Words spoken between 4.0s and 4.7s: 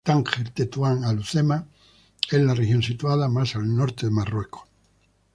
de Marruecos.